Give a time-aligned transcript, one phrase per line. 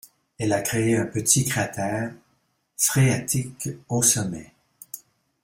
[0.39, 2.11] Elle a créé un petit cratère
[2.75, 4.51] phréatique au sommet.